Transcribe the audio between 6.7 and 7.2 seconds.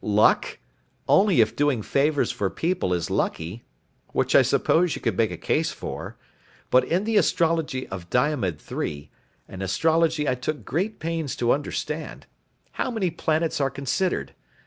But in the